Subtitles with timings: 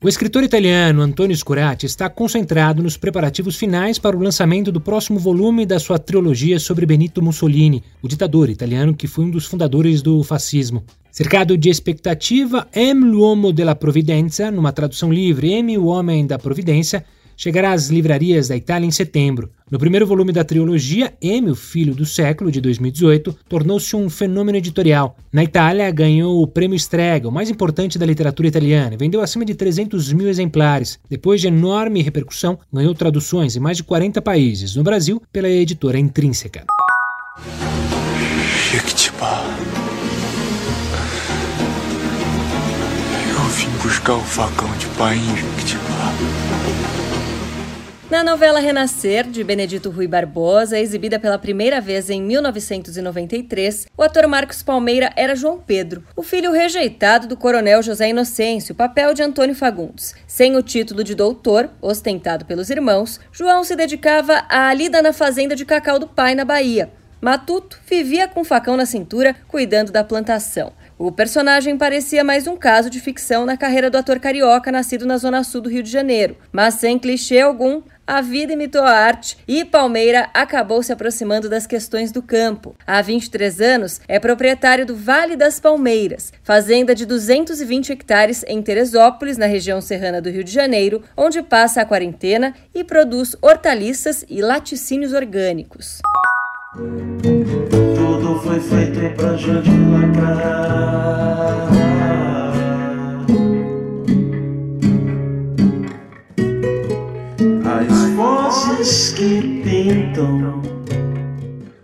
[0.00, 5.18] O escritor italiano Antonio Scurati está concentrado nos preparativos finais para o lançamento do próximo
[5.18, 10.00] volume da sua trilogia sobre Benito Mussolini, o ditador italiano que foi um dos fundadores
[10.00, 10.84] do fascismo.
[11.10, 17.04] Cercado de expectativa, M l'uomo della providenza, numa tradução livre, M o homem da providência,
[17.36, 19.50] chegará às livrarias da Itália em setembro.
[19.70, 24.56] No primeiro volume da trilogia, M, o Filho do Século, de 2018, tornou-se um fenômeno
[24.56, 25.14] editorial.
[25.30, 29.44] Na Itália, ganhou o Prêmio Strega, o mais importante da literatura italiana, e vendeu acima
[29.44, 30.98] de 300 mil exemplares.
[31.10, 34.74] Depois de enorme repercussão, ganhou traduções em mais de 40 países.
[34.74, 36.64] No Brasil, pela editora Intrínseca.
[43.30, 45.58] Eu vim buscar o facão de pai em.
[48.10, 54.26] Na novela Renascer, de Benedito Rui Barbosa, exibida pela primeira vez em 1993, o ator
[54.26, 59.54] Marcos Palmeira era João Pedro, o filho rejeitado do coronel José Inocêncio, papel de Antônio
[59.54, 60.14] Fagundes.
[60.26, 65.54] Sem o título de doutor, ostentado pelos irmãos, João se dedicava à lida na fazenda
[65.54, 66.90] de cacau do pai, na Bahia.
[67.20, 70.72] Matuto vivia com um facão na cintura, cuidando da plantação.
[70.98, 75.16] O personagem parecia mais um caso de ficção na carreira do ator carioca nascido na
[75.16, 79.38] zona sul do Rio de Janeiro, mas sem clichê algum, a vida imitou a arte
[79.46, 82.74] e Palmeira acabou se aproximando das questões do campo.
[82.84, 89.38] Há 23 anos, é proprietário do Vale das Palmeiras, fazenda de 220 hectares em Teresópolis,
[89.38, 94.42] na região serrana do Rio de Janeiro, onde passa a quarentena e produz hortaliças e
[94.42, 96.00] laticínios orgânicos.
[98.42, 100.88] Foi feito pra gente lacrar.
[109.18, 110.77] que pintam.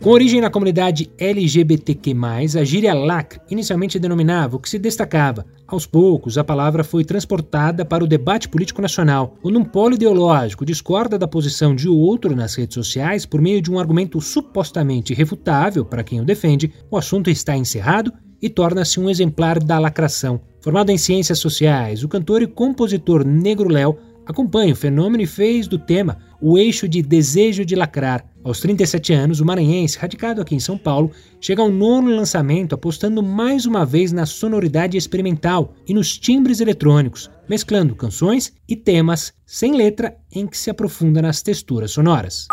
[0.00, 2.14] Com origem na comunidade LGBTQ+,
[2.58, 5.44] a gíria lacre inicialmente denominava o que se destacava.
[5.66, 9.36] Aos poucos, a palavra foi transportada para o debate político nacional.
[9.42, 13.70] Quando um polo ideológico discorda da posição de outro nas redes sociais por meio de
[13.70, 18.10] um argumento supostamente refutável para quem o defende, o assunto está encerrado
[18.40, 20.40] e torna-se um exemplar da lacração.
[20.62, 25.68] Formado em ciências sociais, o cantor e compositor Negro Léo acompanha o fenômeno e fez
[25.68, 28.29] do tema o eixo de desejo de lacrar.
[28.42, 33.22] Aos 37 anos, o maranhense, radicado aqui em São Paulo, chega ao nono lançamento apostando
[33.22, 39.76] mais uma vez na sonoridade experimental e nos timbres eletrônicos, mesclando canções e temas sem
[39.76, 42.46] letra em que se aprofunda nas texturas sonoras.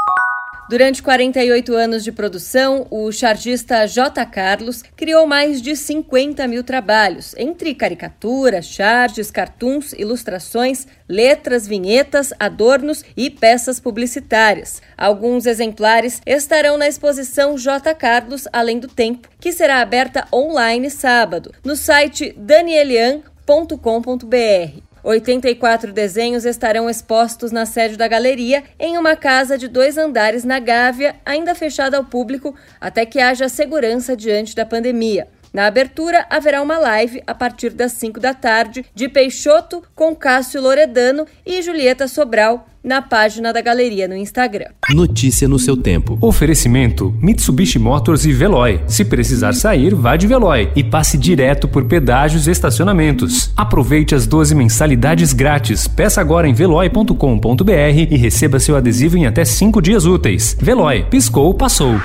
[0.70, 4.26] Durante 48 anos de produção, o chargista J.
[4.26, 13.02] Carlos criou mais de 50 mil trabalhos, entre caricaturas, charges, cartoons, ilustrações, letras, vinhetas, adornos
[13.16, 14.82] e peças publicitárias.
[14.98, 17.96] Alguns exemplares estarão na exposição J.
[17.96, 24.87] Carlos Além do Tempo, que será aberta online sábado, no site danielian.com.br.
[25.08, 30.60] 84 desenhos estarão expostos na sede da galeria, em uma casa de dois andares na
[30.60, 35.30] Gávea, ainda fechada ao público até que haja segurança diante da pandemia.
[35.58, 40.62] Na abertura, haverá uma live a partir das 5 da tarde de Peixoto com Cássio
[40.62, 44.68] Loredano e Julieta Sobral na página da galeria no Instagram.
[44.92, 46.16] Notícia no seu tempo.
[46.22, 48.84] Oferecimento: Mitsubishi Motors e Veloy.
[48.86, 53.52] Se precisar sair, vá de Veloy e passe direto por pedágios e estacionamentos.
[53.58, 55.88] Aproveite as 12 mensalidades grátis.
[55.88, 57.72] Peça agora em veloy.com.br
[58.12, 60.56] e receba seu adesivo em até 5 dias úteis.
[60.62, 62.00] Veloy, piscou, passou.